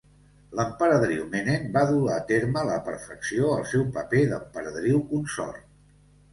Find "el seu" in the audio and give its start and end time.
3.61-3.87